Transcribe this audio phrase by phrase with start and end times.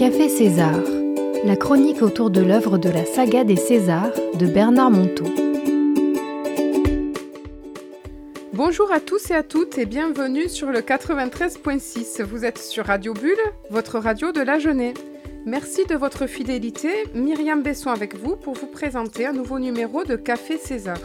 [0.00, 0.80] Café César,
[1.44, 5.26] la chronique autour de l'œuvre de la saga des Césars de Bernard Monteau.
[8.54, 12.22] Bonjour à tous et à toutes et bienvenue sur le 93.6.
[12.22, 13.36] Vous êtes sur Radio Bulle,
[13.68, 14.96] votre radio de la jeunesse.
[15.44, 16.88] Merci de votre fidélité.
[17.14, 20.96] Myriam Besson avec vous pour vous présenter un nouveau numéro de Café César.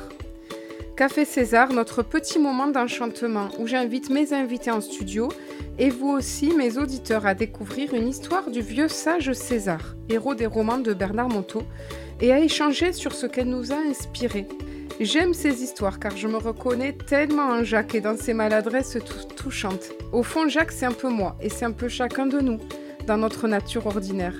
[0.95, 5.27] Café César, notre petit moment d'enchantement où j'invite mes invités en studio
[5.77, 10.45] et vous aussi, mes auditeurs, à découvrir une histoire du vieux sage César, héros des
[10.45, 11.63] romans de Bernard Monteau,
[12.21, 14.47] et à échanger sur ce qu'elle nous a inspiré.
[15.01, 18.97] J'aime ces histoires car je me reconnais tellement en Jacques et dans ses maladresses
[19.35, 19.91] touchantes.
[20.13, 22.59] Au fond, Jacques, c'est un peu moi et c'est un peu chacun de nous
[23.05, 24.35] dans notre nature ordinaire.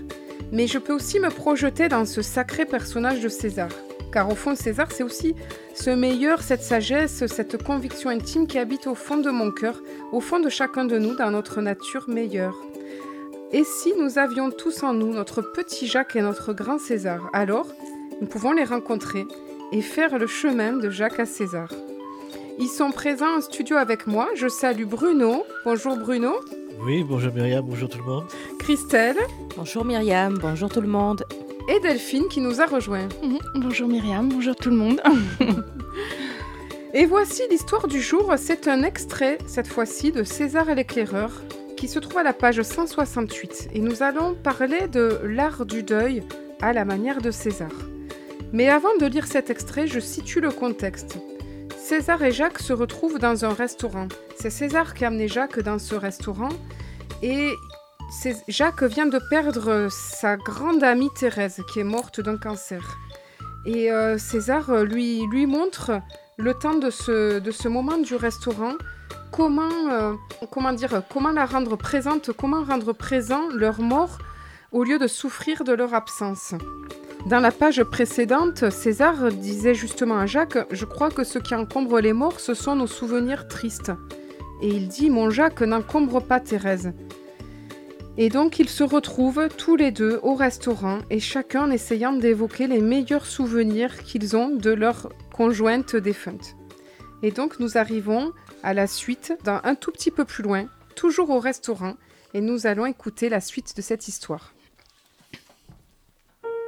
[0.53, 3.69] Mais je peux aussi me projeter dans ce sacré personnage de César.
[4.15, 5.35] Car au fond, César, c'est aussi
[5.73, 9.81] ce meilleur, cette sagesse, cette conviction intime qui habite au fond de mon cœur,
[10.13, 12.55] au fond de chacun de nous, dans notre nature meilleure.
[13.51, 17.67] Et si nous avions tous en nous notre petit Jacques et notre grand César, alors
[18.21, 19.25] nous pouvons les rencontrer
[19.73, 21.67] et faire le chemin de Jacques à César.
[22.57, 24.29] Ils sont présents en studio avec moi.
[24.35, 25.43] Je salue Bruno.
[25.65, 26.35] Bonjour Bruno.
[26.85, 28.23] Oui, bonjour Myriam, bonjour tout le monde.
[28.59, 29.17] Christelle.
[29.57, 31.25] Bonjour Myriam, bonjour tout le monde
[31.67, 33.07] et Delphine qui nous a rejoint.
[33.23, 33.39] Mhm.
[33.55, 35.01] bonjour Myriam, bonjour tout le monde.
[36.93, 38.33] et voici l'histoire du jour.
[38.37, 41.31] C'est un extrait, cette fois-ci, de César et l'éclaireur,
[41.75, 43.69] qui se trouve à la page 168.
[43.73, 46.23] Et nous allons parler de l'art du deuil
[46.61, 47.71] à la manière de César.
[48.53, 51.17] Mais avant de lire cet extrait, je situe le contexte.
[51.77, 54.07] César et Jacques se retrouvent dans un restaurant.
[54.37, 56.49] C'est César qui a amené Jacques dans ce restaurant
[57.21, 57.51] et
[58.47, 62.97] Jacques vient de perdre sa grande amie Thérèse, qui est morte d'un cancer.
[63.65, 65.99] Et euh, César lui, lui montre
[66.37, 68.73] le temps de ce, de ce moment du restaurant,
[69.31, 70.13] comment, euh,
[70.51, 74.19] comment, dire, comment la rendre présente, comment rendre présent leur mort
[74.71, 76.53] au lieu de souffrir de leur absence.
[77.27, 81.99] Dans la page précédente, César disait justement à Jacques Je crois que ce qui encombre
[81.99, 83.91] les morts, ce sont nos souvenirs tristes.
[84.61, 86.93] Et il dit Mon Jacques, n'encombre pas Thérèse.
[88.17, 92.79] Et donc ils se retrouvent tous les deux au restaurant et chacun essayant d'évoquer les
[92.79, 96.55] meilleurs souvenirs qu'ils ont de leur conjointe défunte.
[97.23, 98.31] Et donc nous arrivons
[98.63, 100.65] à la suite, dans un tout petit peu plus loin,
[100.95, 101.95] toujours au restaurant,
[102.33, 104.53] et nous allons écouter la suite de cette histoire.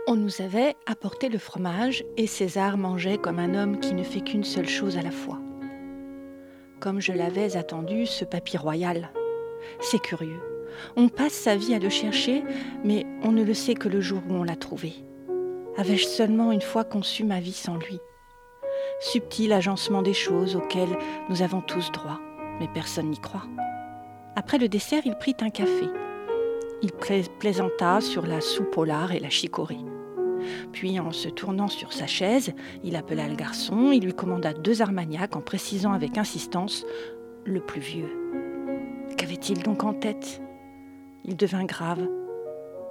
[0.05, 4.21] On nous avait apporté le fromage et César mangeait comme un homme qui ne fait
[4.21, 5.39] qu'une seule chose à la fois.
[6.79, 9.11] Comme je l'avais attendu, ce papy royal.
[9.81, 10.56] C'est curieux.
[10.95, 12.43] On passe sa vie à le chercher,
[12.83, 14.93] mais on ne le sait que le jour où on l'a trouvé.
[15.77, 17.99] Avais-je seulement une fois conçu ma vie sans lui?
[18.99, 20.97] Subtil agencement des choses auxquelles
[21.29, 22.19] nous avons tous droit,
[22.59, 23.45] mais personne n'y croit.
[24.35, 25.85] Après le dessert, il prit un café.
[26.81, 26.91] Il
[27.39, 29.77] plaisanta sur la soupe au et la chicorée.
[30.71, 34.81] Puis, en se tournant sur sa chaise, il appela le garçon, il lui commanda deux
[34.81, 36.85] armagnacs en précisant avec insistance
[37.45, 38.09] le plus vieux.
[39.17, 40.41] Qu'avait-il donc en tête?
[41.27, 42.07] Il devint grave,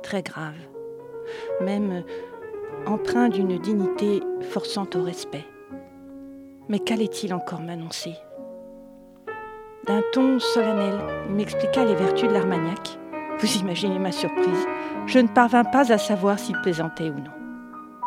[0.03, 0.55] très grave,
[1.63, 2.05] même
[2.87, 5.47] empreint d'une dignité forçant au respect.
[6.69, 8.13] Mais qu'allait-il encore m'annoncer?
[9.87, 10.99] D'un ton solennel,
[11.29, 12.99] il m'expliqua les vertus de l'armagnac.
[13.39, 14.67] Vous imaginez ma surprise.
[15.07, 17.31] Je ne parvins pas à savoir s'il plaisantait ou non.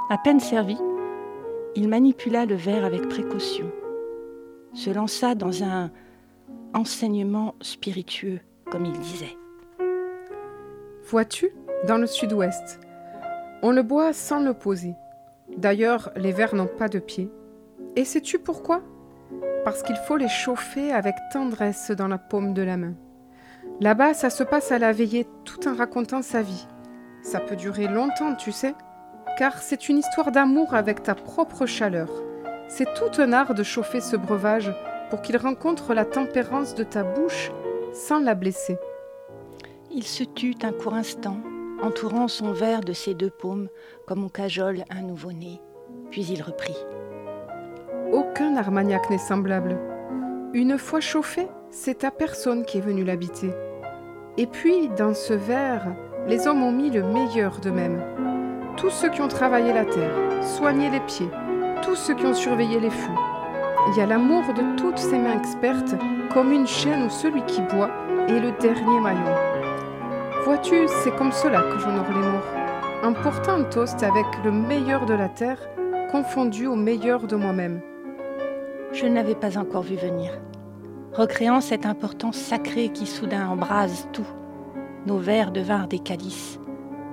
[0.09, 0.77] À peine servi,
[1.75, 3.71] il manipula le verre avec précaution,
[4.73, 5.91] se lança dans un
[6.73, 9.38] enseignement spiritueux, comme il disait.
[11.09, 11.49] Vois-tu,
[11.87, 12.79] dans le sud-ouest,
[13.63, 14.93] on le boit sans le poser.
[15.57, 17.31] D'ailleurs, les verres n'ont pas de pied.
[17.95, 18.83] Et sais-tu pourquoi?
[19.65, 22.93] Parce qu'il faut les chauffer avec tendresse dans la paume de la main.
[23.81, 26.67] Là-bas, ça se passe à la veillée tout en racontant sa vie.
[27.23, 28.75] Ça peut durer longtemps, tu sais,
[29.35, 32.11] car c'est une histoire d'amour avec ta propre chaleur.
[32.67, 34.71] C'est tout un art de chauffer ce breuvage
[35.09, 37.51] pour qu'il rencontre la tempérance de ta bouche
[37.93, 38.77] sans la blesser.
[39.91, 41.37] Il se tut un court instant,
[41.81, 43.69] entourant son verre de ses deux paumes
[44.05, 45.61] comme on cajole un nouveau-né,
[46.11, 46.77] puis il reprit.
[48.11, 49.79] Aucun Armagnac n'est semblable.
[50.53, 53.49] Une fois chauffé, c'est ta personne qui est venue l'habiter.
[54.37, 55.95] Et puis, dans ce verre,
[56.27, 58.03] les hommes ont mis le meilleur d'eux-mêmes.
[58.77, 61.29] Tous ceux qui ont travaillé la terre, soigné les pieds,
[61.81, 63.09] tous ceux qui ont surveillé les fûts.
[63.87, 65.95] Il y a l'amour de toutes ces mains expertes,
[66.31, 67.89] comme une chaîne où celui qui boit
[68.27, 69.48] est le dernier maillon.
[70.49, 73.03] Vois-tu, c'est comme cela que j'honore les morts.
[73.03, 75.59] Un portant toast avec le meilleur de la terre,
[76.11, 77.81] confondu au meilleur de moi-même.
[78.91, 80.41] Je ne l'avais pas encore vu venir.
[81.13, 84.25] Recréant cette importance sacrée qui soudain embrase tout,
[85.05, 86.59] nos verres devinrent des calices,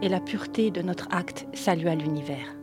[0.01, 2.57] et la pureté de notre acte salua l'univers.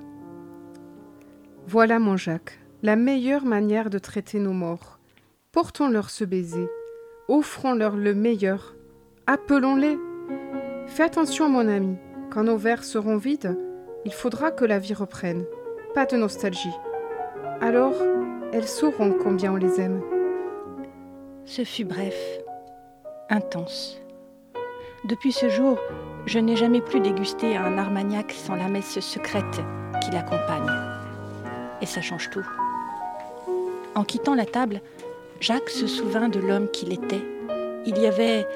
[1.67, 4.97] Voilà, mon Jacques, la meilleure manière de traiter nos morts.
[5.51, 6.67] Portons-leur ce baiser,
[7.27, 8.73] offrons-leur le meilleur,
[9.27, 9.99] appelons-les.
[10.87, 11.97] Fais attention, mon ami,
[12.31, 13.57] quand nos verres seront vides,
[14.05, 15.45] il faudra que la vie reprenne.
[15.95, 16.73] Pas de nostalgie.
[17.61, 17.95] Alors,
[18.51, 20.01] elles sauront combien on les aime.
[21.45, 22.15] Ce fut bref,
[23.29, 23.99] intense.
[25.05, 25.77] Depuis ce jour,
[26.25, 29.61] je n'ai jamais plus dégusté un armagnac sans la messe secrète
[30.01, 30.71] qui l'accompagne.
[31.81, 32.45] Et ça change tout.
[33.95, 34.81] En quittant la table,
[35.39, 37.23] Jacques se souvint de l'homme qu'il était.
[37.85, 38.47] Il y avait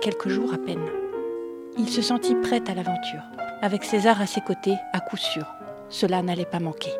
[0.00, 1.05] quelques jours à peine.
[1.78, 3.22] Il se sentit prêt à l'aventure,
[3.60, 5.44] avec César à ses côtés, à coup sûr.
[5.90, 6.90] Cela n'allait pas manquer.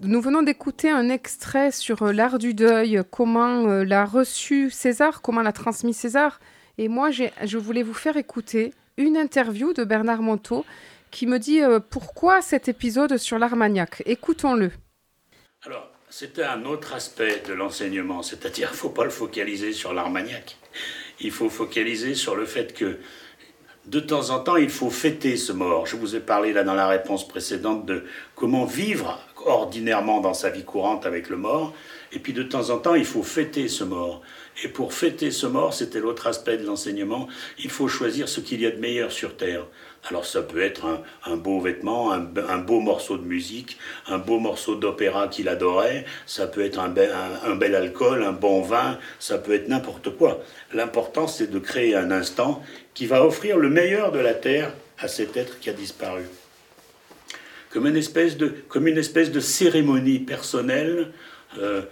[0.00, 5.42] Nous venons d'écouter un extrait sur l'art du deuil, comment euh, l'a reçu César, comment
[5.42, 6.40] l'a transmis César.
[6.78, 10.64] Et moi, je voulais vous faire écouter une interview de Bernard Monteau
[11.10, 14.02] qui me dit euh, pourquoi cet épisode sur l'Armagnac?
[14.06, 14.70] Écoutons-le.
[15.66, 19.92] Alors, c'était un autre aspect de l'enseignement, c'est-à-dire qu'il ne faut pas le focaliser sur
[19.92, 20.56] l'Armagnac.
[21.20, 22.98] Il faut focaliser sur le fait que
[23.86, 25.86] de temps en temps, il faut fêter ce mort.
[25.86, 30.50] Je vous ai parlé là dans la réponse précédente de comment vivre ordinairement dans sa
[30.50, 31.74] vie courante avec le mort.
[32.12, 34.22] Et puis de temps en temps, il faut fêter ce mort.
[34.62, 37.28] Et pour fêter ce mort, c'était l'autre aspect de l'enseignement,
[37.58, 39.66] il faut choisir ce qu'il y a de meilleur sur Terre.
[40.04, 40.86] Alors ça peut être
[41.26, 42.18] un, beau vêtement, un,
[42.58, 47.74] beau morceau de musique, un beau morceau d'opéra qu'il adorait, ça peut être un bel
[47.74, 50.40] alcool, un bon vin, ça peut être n'importe quoi.
[50.72, 52.62] L'important c'est de créer un instant
[52.94, 56.24] qui va offrir le meilleur de la Terre à cet être qui a disparu
[57.70, 61.12] comme une espèce de, comme une espèce de cérémonie personnelle
[61.58, 61.82] euh,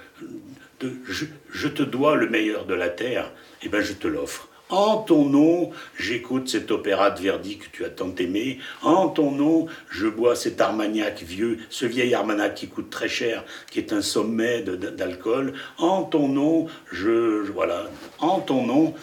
[0.81, 3.33] de je, te dois le meilleur de la terre,
[3.63, 4.49] et eh ben je te l'offre.
[4.69, 8.59] En ton nom, j'écoute cet opéra de Verdi que tu as tant aimé.
[8.83, 13.45] En ton nom, je bois cet armagnac vieux, ce vieil armagnac qui coûte très cher,
[13.71, 15.55] qui est un sommet d'alcool.
[15.79, 17.85] En ton nom, je, voilà.
[18.19, 18.95] En ton nom,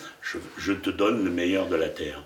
[0.58, 2.24] je te donne le meilleur de la terre.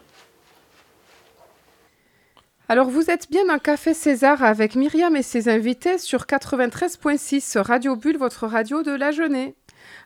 [2.70, 7.96] Alors vous êtes bien dans Café César avec Myriam et ses invités sur 93.6 Radio
[7.96, 9.54] Bulle, votre radio de la jeunesse.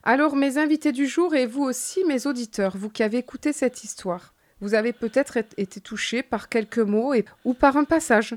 [0.03, 3.83] Alors mes invités du jour et vous aussi mes auditeurs, vous qui avez écouté cette
[3.83, 7.13] histoire, vous avez peut-être été touchés par quelques mots
[7.45, 8.35] ou par un passage.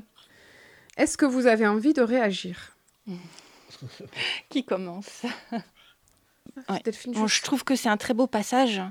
[0.97, 2.75] Est-ce que vous avez envie de réagir?
[4.49, 5.23] Qui commence?
[6.69, 8.81] Je trouve que c'est un très beau passage,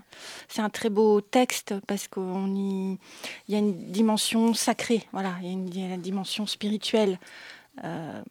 [0.49, 2.99] c'est un très beau texte parce qu'il y...
[3.49, 7.19] y a une dimension sacrée, voilà, il y a une, dimension spirituelle
[7.83, 8.23] euh,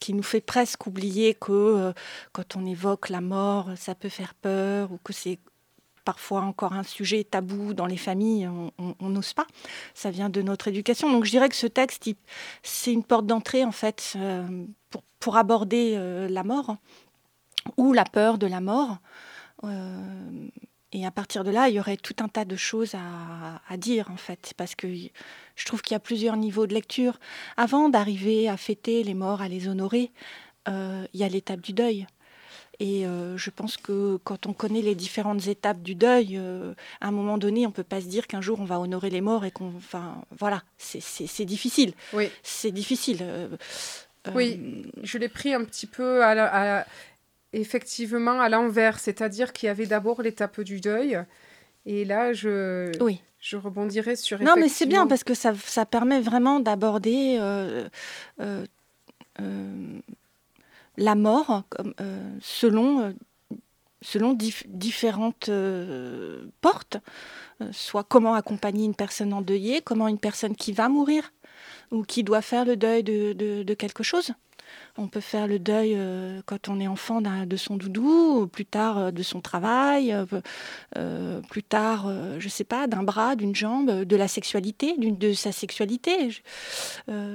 [0.00, 1.92] qui nous fait presque oublier que euh,
[2.32, 5.38] quand on évoque la mort, ça peut faire peur ou que c'est
[6.04, 8.48] parfois encore un sujet tabou dans les familles,
[8.78, 9.48] on n'ose pas.
[9.92, 11.10] Ça vient de notre éducation.
[11.10, 12.08] Donc je dirais que ce texte,
[12.62, 14.46] c'est une porte d'entrée en fait euh,
[14.88, 15.98] pour, pour, aborder
[16.30, 16.76] la mort
[17.76, 18.98] ou la peur de la mort.
[19.64, 20.48] Euh,
[20.92, 24.10] et à partir de là, il y aurait tout un tas de choses à, dire,
[24.10, 24.86] en fait, parce que
[25.56, 27.18] je trouve qu'il y a plusieurs niveaux de lecture.
[27.56, 30.10] Avant d'arriver à fêter les morts, à les honorer,
[30.68, 32.06] euh, il y a l'étape du deuil.
[32.78, 36.38] Et euh, je pense que quand on connaît les différentes étapes du deuil,
[37.00, 39.08] à un moment donné, on ne peut pas se dire qu'un jour on va honorer
[39.08, 39.72] les morts et qu'on.
[39.76, 41.94] Enfin, voilà, c'est difficile.
[42.12, 42.30] Oui.
[42.42, 43.24] C'est difficile.
[44.34, 46.86] oui, je l'ai pris un petit peu à la,
[47.52, 51.18] effectivement à l'envers, c'est-à-dire qu'il y avait d'abord l'étape du deuil.
[51.86, 53.20] Et là, je, oui.
[53.46, 54.40] Je rebondirai sur.
[54.42, 57.88] Non, mais c'est bien parce que ça, ça permet vraiment d'aborder euh,
[58.40, 58.66] euh,
[59.40, 60.00] euh,
[60.96, 61.62] la mort
[62.40, 63.14] selon,
[64.02, 64.36] selon
[64.66, 65.48] différentes
[66.60, 66.96] portes.
[67.70, 71.32] soit comment accompagner une personne endeuillée, comment une personne qui va mourir
[71.92, 74.32] ou qui doit faire le deuil de, de quelque chose.
[74.98, 78.98] On peut faire le deuil euh, quand on est enfant de son doudou, plus tard
[78.98, 80.14] euh, de son travail,
[80.96, 85.32] euh, plus tard, je ne sais pas, d'un bras, d'une jambe, de la sexualité, de
[85.32, 86.30] sa sexualité.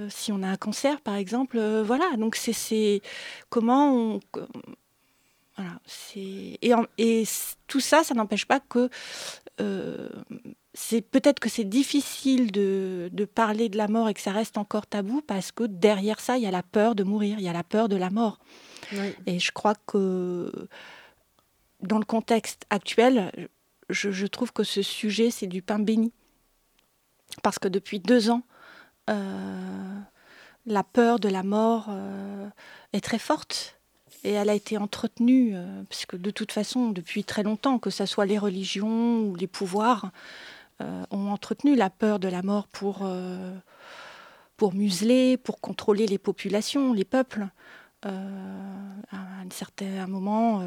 [0.09, 2.05] si on a un cancer, par exemple, voilà.
[2.17, 3.01] Donc c'est
[3.49, 4.19] comment on
[5.57, 5.79] voilà,
[6.15, 7.23] et, et,
[7.67, 8.89] tout ça, ça n'empêche pas que
[10.73, 14.87] c'est peut-être que c'est difficile de, parler de la mort et que ça reste encore
[14.87, 17.53] tabou parce que derrière ça, il y a la peur de mourir, il y a
[17.53, 18.39] la peur de la mort.
[19.25, 20.51] Et je crois que
[21.81, 23.31] dans le contexte actuel,
[23.89, 26.13] je, trouve que ce sujet, c'est du pain béni.
[27.43, 28.43] Parce que depuis deux ans,
[29.09, 29.99] euh,
[30.65, 32.47] la peur de la mort euh,
[32.93, 33.79] est très forte.
[34.23, 37.89] et elle a été entretenue, euh, parce que de toute façon, depuis très longtemps, que
[37.89, 40.11] ce soit les religions ou les pouvoirs,
[41.11, 43.55] ont entretenu la peur de la mort pour, euh,
[44.57, 47.47] pour museler, pour contrôler les populations, les peuples.
[48.03, 50.63] à un certain moment,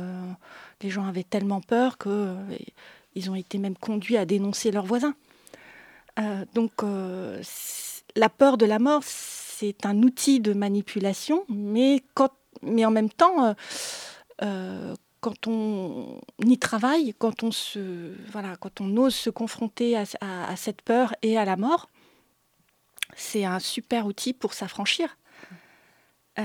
[0.80, 5.14] les gens avaient tellement peur qu'ils ont été même conduits à dénoncer leurs voisins.
[6.54, 6.84] donc
[8.16, 12.02] la peur de la mort, c'est un outil de manipulation, mais
[12.84, 13.54] en même temps, euh,
[14.42, 20.56] euh, quand on y travaille, quand on, se, voilà, quand on ose se confronter à,
[20.56, 21.88] cette peur et à la mort,
[23.16, 25.16] c'est un super outil pour s'affranchir,
[26.38, 26.42] euh,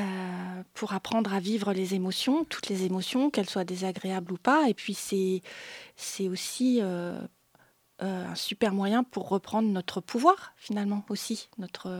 [0.73, 4.69] pour apprendre à vivre les émotions, toutes les émotions, qu'elles soient désagréables ou pas.
[4.69, 11.49] Et puis c'est, aussi un super moyen pour reprendre notre pouvoir, finalement, aussi.
[11.57, 11.91] Notre,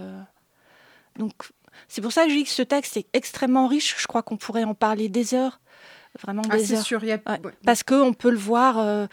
[1.18, 1.34] donc
[1.90, 3.98] c'est pour ça que je dis que ce texte est extrêmement riche.
[4.00, 5.60] Je crois qu'on pourrait en parler des heures.
[6.18, 6.84] Vraiment ah, des heures.
[6.84, 7.20] Sûr, y a...
[7.66, 9.06] Parce qu'on peut le voir euh,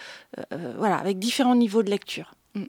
[0.53, 2.35] euh, voilà, avec différents niveaux de lecture.
[2.55, 2.65] Mm.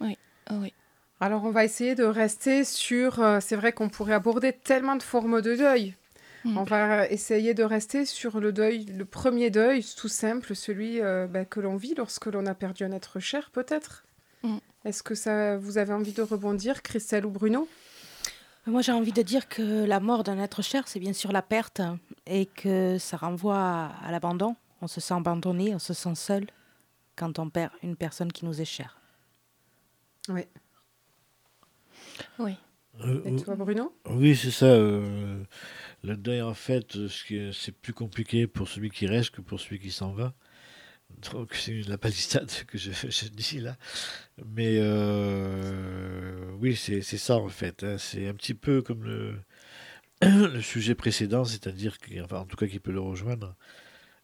[0.00, 0.18] Oui.
[0.52, 0.72] oui.
[1.20, 3.20] Alors, on va essayer de rester sur.
[3.20, 5.94] Euh, c'est vrai qu'on pourrait aborder tellement de formes de deuil.
[6.44, 6.56] Mm.
[6.56, 11.44] On va essayer de rester sur le deuil, le premier deuil, tout simple, celui bah,
[11.44, 14.04] que l'on vit lorsque l'on a perdu un être cher, peut-être.
[14.42, 14.58] Mm.
[14.84, 17.68] Est-ce que ça, vous avez envie de rebondir, Christelle ou Bruno?
[18.68, 21.42] Moi, j'ai envie de dire que la mort d'un être cher, c'est bien sûr la
[21.42, 21.80] perte
[22.26, 24.56] et que ça renvoie à, l'abandon.
[24.80, 26.46] On se sent abandonné, on se sent seul
[27.16, 29.00] quand on perd une personne qui nous est chère.
[30.28, 30.42] Oui.
[32.38, 32.56] Oui.
[33.00, 33.94] Euh, et toi, Bruno?
[34.06, 34.66] Oui, c'est ça.
[34.66, 35.42] Euh,
[36.02, 36.96] le deuil, en fait,
[37.52, 40.34] c'est plus compliqué pour celui qui reste que pour celui qui s'en va.
[41.32, 43.76] Donc c'est la palissade que je, dis là.
[44.44, 47.82] Mais euh, oui, c'est ça en fait.
[47.82, 47.96] Hein.
[47.98, 49.38] C'est un petit peu comme le,
[50.22, 53.56] le sujet précédent, c'est-à-dire, enfin, en tout cas qui peut le rejoindre,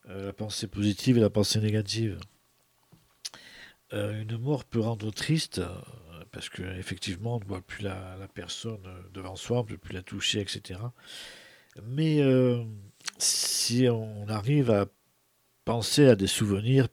[0.09, 2.19] euh, la pensée positive et la pensée négative.
[3.93, 5.61] Euh, une mort peut rendre triste
[6.33, 9.95] parce qu'effectivement on ne voit plus la, la, personne devant soi, on ne peut plus
[9.95, 10.81] la toucher, etc.
[11.83, 12.21] Mais
[13.19, 14.87] si on arrive à
[15.65, 16.89] penser à des souvenirs,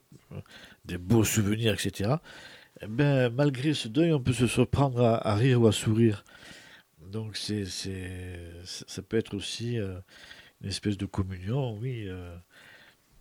[0.85, 2.15] des beaux souvenirs, etc.,
[2.81, 6.23] eh ben, malgré ce deuil, on peut se surprendre à, rire ou à sourire.
[7.11, 9.99] Donc c'est, ça peut être aussi euh,
[10.61, 12.35] une espèce de communion, oui, euh,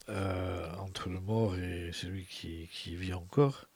[0.08, 3.66] euh, entre le mort et celui qui, qui vit encore.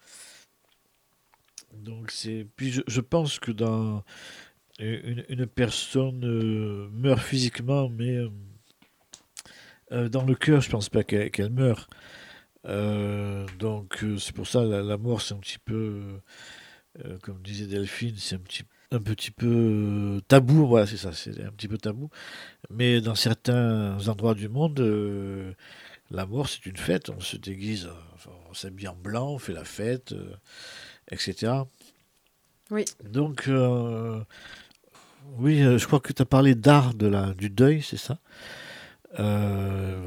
[1.74, 4.04] Donc c'est, puis je, pense que dans
[4.78, 8.20] une, une personne meurt physiquement, mais
[9.94, 11.88] euh, dans le cœur, je pense pas qu'elle meure.
[12.66, 16.00] Euh, donc euh, c'est pour ça la, la mort, c'est un petit peu,
[17.22, 20.66] comme disait Delphine, c'est un petit, un petit peu tabou.
[20.66, 22.10] Voilà, c'est ça, c'est un petit peu tabou.
[22.70, 24.80] Mais dans certains endroits du monde,
[26.10, 27.10] la mort, c'est une fête.
[27.10, 27.88] On se déguise,
[28.50, 30.14] on s'habille en blanc, on fait la fête,
[31.10, 31.52] etc.
[32.70, 32.84] Oui.
[33.04, 33.48] Donc,
[35.38, 38.18] oui, je crois que tu as parlé d'art de la, du deuil, c'est ça?
[39.18, 39.53] Euh,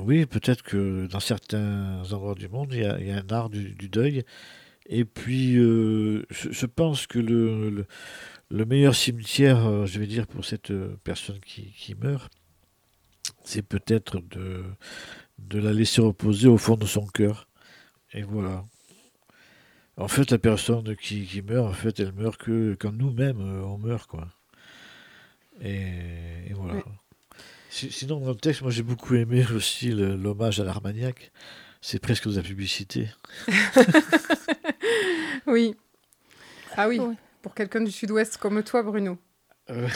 [0.07, 4.23] oui, peut-être que dans certains endroits du monde, il y a, un art du, deuil.
[4.85, 7.85] Et puis, euh, je, pense que le,
[8.49, 10.71] le, meilleur cimetière, euh, je vais dire, pour cette
[11.03, 12.31] personne qui, meurt,
[13.43, 14.63] c'est peut-être de,
[15.59, 17.49] la laisser reposer au fond de son cœur.
[18.13, 18.63] Et voilà.
[19.97, 23.77] En fait, la personne qui, qui meurt, en fait, elle meurt que quand nous-mêmes, on
[23.77, 24.29] meurt, quoi.
[25.61, 26.81] Et, voilà.
[27.69, 31.31] Sinon, dans le texte, moi j'ai beaucoup aimé aussi l'hommage à l'Armagnac.
[31.81, 33.09] C'est presque de la publicité.
[35.47, 35.75] oui.
[36.75, 36.99] Ah oui,
[37.41, 39.17] pour quelqu'un du sud-ouest comme toi, Bruno.
[39.69, 39.87] Euh.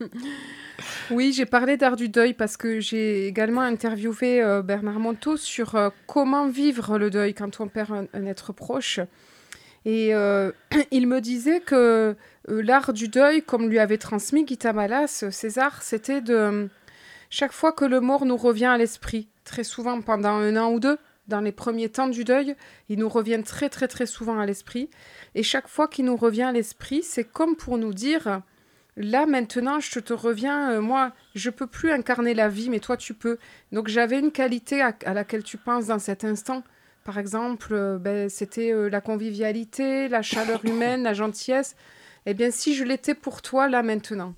[1.10, 5.74] oui, j'ai parlé d'art du deuil parce que j'ai également interviewé euh, Bernard Monteau sur
[5.74, 9.00] euh, comment vivre le deuil quand on perd un, être proche.
[9.84, 10.10] Et
[10.90, 12.16] il me disait que
[12.50, 16.68] euh, l'art du deuil, comme lui avait transmis Guy Malas, César, c'était de
[17.30, 20.80] chaque fois que le mort nous revient à l'esprit, très souvent pendant un an ou
[20.80, 22.54] deux, dans les premiers temps du deuil,
[22.90, 24.90] il nous revient très très très souvent à l'esprit.
[25.34, 28.42] Et chaque fois qu'il nous revient à l'esprit, c'est comme pour nous dire
[28.96, 32.98] là maintenant je te reviens, euh, moi je peux plus incarner la vie, mais toi
[32.98, 33.38] tu peux.
[33.72, 36.62] Donc j'avais une qualité à, laquelle tu penses dans cet instant.
[37.04, 41.76] Par exemple, euh, ben, c'était la convivialité, la chaleur humaine, la gentillesse.
[42.26, 44.34] Eh bien, si je l'étais pour toi là maintenant.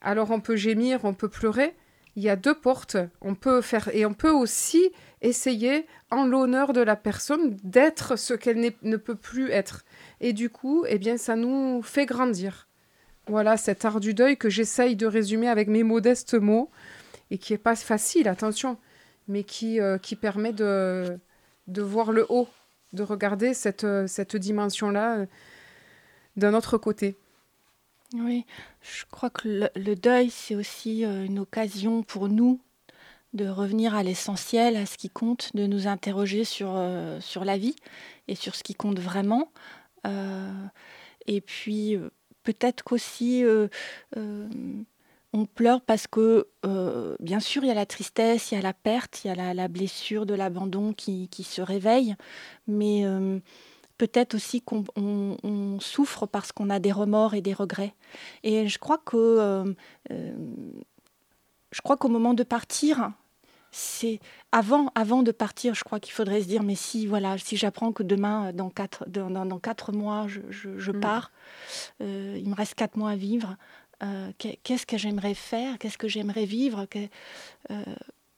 [0.00, 1.74] Alors on peut gémir, on peut pleurer.
[2.16, 2.96] Il y a deux portes.
[3.20, 4.90] On peut faire et on peut aussi
[5.22, 9.84] essayer, en l'honneur de la personne, d'être ce qu'elle ne peut plus être.
[10.20, 12.68] Et du coup, eh bien, ça nous fait grandir.
[13.28, 16.70] Voilà cet art du deuil que j'essaye de résumer avec mes modestes mots.
[17.30, 18.76] et qui est pas facile, attention,
[19.26, 21.18] mais qui, euh, qui permet de,
[21.66, 22.48] de voir le haut,
[22.92, 25.26] de regarder cette, euh, cette dimension-là euh,
[26.36, 27.16] d'un autre côté.
[28.14, 28.44] Oui,
[28.82, 32.60] je crois que le, deuil, c'est aussi euh, une occasion pour nous
[33.32, 36.78] de revenir à l'essentiel, à ce qui compte, de nous interroger sur,
[37.20, 37.76] sur la vie
[38.28, 39.50] et sur ce qui compte vraiment.
[41.26, 41.96] Et puis,
[42.42, 43.42] peut-être qu'aussi,
[45.32, 48.62] on pleure parce que, euh, bien sûr, il y a la tristesse, il y a
[48.62, 52.14] la perte, il y a la, la blessure de l'abandon qui, qui se réveille,
[52.66, 53.38] mais euh,
[53.98, 57.94] peut-être aussi qu'on on- on souffre parce qu'on a des remords et des regrets.
[58.42, 59.72] Et je crois que, euh,
[61.70, 63.12] je crois qu'au moment de partir,
[63.70, 64.20] c'est
[64.50, 67.90] avant, avant de partir, je crois qu'il faudrait se dire mais si voilà, si j'apprends
[67.92, 71.00] que demain, dans quatre, dans, dans- dans quatre mois, je, je- je Mm.
[71.00, 71.32] pars,
[72.00, 73.56] il me reste quatre mois à vivre.
[74.02, 75.78] Euh, qu'est- qu'est-ce que j'aimerais faire?
[75.78, 76.86] Qu'est-ce que j'aimerais vivre?
[76.86, 76.98] Que-
[77.70, 77.82] euh,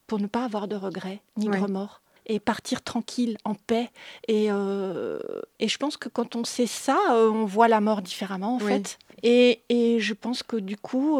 [0.07, 1.57] pour ne pas avoir de regrets ni Ouais.
[1.57, 3.89] de remords et partir tranquille, en paix.
[4.27, 5.19] Et, euh,
[5.59, 8.71] et je pense que quand on sait ça, on voit la mort différemment en Oui.
[8.71, 8.97] fait.
[9.23, 11.19] Et, et je pense que du coup,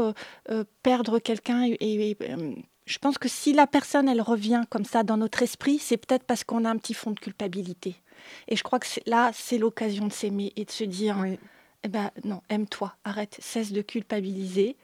[0.84, 2.18] perdre quelqu'un et, et,
[2.86, 6.24] je pense que si la personne, elle revient comme ça dans notre esprit, c'est peut-être
[6.24, 7.96] parce qu'on a un petit fond de culpabilité.
[8.48, 11.40] Et je crois que là, c'est l'occasion de s'aimer et de se dire, Oui.
[11.86, 14.76] Eh ben non, aime-toi, arrête, cesse de culpabiliser.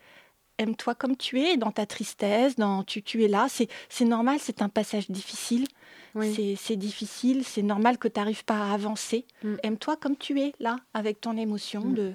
[0.57, 3.47] Aime-toi comme tu es, dans ta tristesse, dans tu, tu es là.
[3.49, 5.65] C'est c'est normal, c'est un passage difficile.
[6.13, 6.33] Oui.
[6.35, 9.25] C'est- C'est difficile, c'est normal que tu n'arrives pas à avancer.
[9.43, 9.55] Mm.
[9.63, 11.93] Aime-toi comme tu es, là, avec ton émotion Mm.
[11.95, 12.13] de,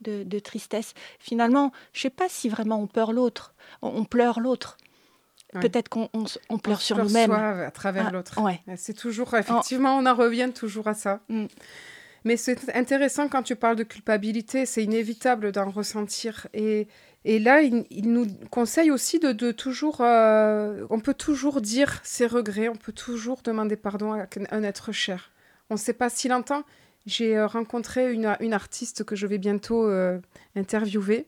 [0.00, 0.94] de, de tristesse.
[1.20, 3.54] Finalement, je sais pas si vraiment on pleure l'autre.
[3.82, 4.76] On, on pleure l'autre.
[5.60, 6.08] Peut-être qu'on
[6.48, 7.30] on pleure On sur pleure nous-mêmes.
[7.30, 8.40] à travers Ah, l'autre.
[8.42, 8.60] ouais.
[8.76, 11.20] C'est toujours, effectivement, on en revient toujours à ça.
[11.28, 11.44] Mm.
[12.24, 16.46] Mais c'est intéressant quand tu parles de culpabilité, c'est inévitable d'en ressentir.
[16.54, 16.88] Et,
[17.26, 19.98] et là, il, nous conseille aussi de, de toujours...
[20.00, 24.90] euh, on peut toujours dire ses regrets, on peut toujours demander pardon à un- être
[24.90, 25.32] cher.
[25.68, 26.64] On ne sait pas si longtemps.
[27.04, 30.18] J'ai euh, rencontré une, une artiste que je vais bientôt euh,
[30.56, 31.26] interviewer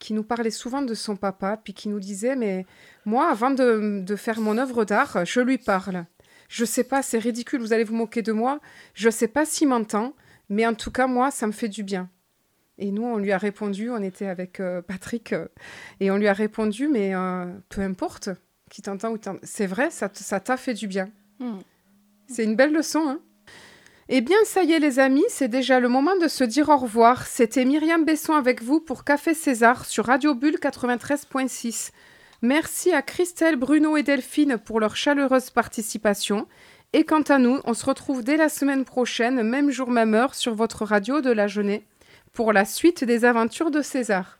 [0.00, 2.66] qui nous parlait souvent de son papa, puis qui nous disait, mais
[3.04, 6.06] moi, avant de, de faire mon œuvre d'art, je lui parle.
[6.48, 8.58] Je sais pas, c'est ridicule, vous allez vous moquer de moi.
[8.94, 10.12] Je sais pas s'il m'entend,
[10.52, 12.10] mais en tout cas, moi, ça me fait du bien.
[12.76, 15.46] Et nous, on lui a répondu, on était avec euh, Patrick, euh,
[15.98, 18.28] et on lui a répondu, mais euh, peu importe
[18.70, 19.40] qui t'entend ou t'entend.
[19.42, 21.08] C'est vrai, ça t'a fait du bien.
[21.38, 21.58] Mm.
[22.26, 23.20] C'est une belle leçon, hein
[24.10, 26.76] Eh bien, ça y est, les amis, c'est déjà le moment de se dire au
[26.76, 27.26] revoir.
[27.26, 31.92] C'était Myriam Besson avec vous pour Café César sur Radio Bulle 93.6.
[32.42, 36.46] Merci à Christelle, Bruno et Delphine pour leur chaleureuse participation.
[36.92, 40.34] Et quant à nous, on se retrouve dès la semaine prochaine, même jour, même heure,
[40.34, 41.84] sur votre radio de la Journée,
[42.32, 44.38] pour la suite des aventures de César.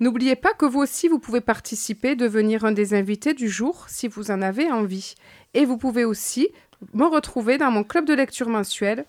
[0.00, 4.08] N'oubliez pas que vous aussi, vous pouvez participer, devenir un des invités du jour si
[4.08, 5.14] vous en avez envie.
[5.54, 6.48] Et vous pouvez aussi
[6.92, 9.04] me retrouver dans mon club de lecture mensuel.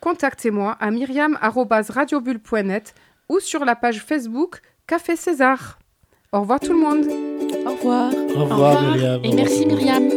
[0.00, 2.94] Contactez-moi à myriam.radiobulle.net
[3.28, 5.80] ou sur la page Facebook Café César.
[6.32, 7.04] Au revoir tout le monde
[7.66, 8.12] Au revoir.
[8.14, 9.24] Au revoir, Myriam.
[9.24, 10.08] Et merci Myriam.